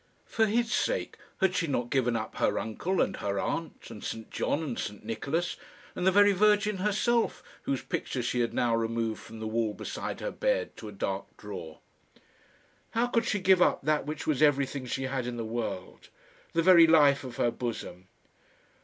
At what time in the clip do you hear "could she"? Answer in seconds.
13.05-13.37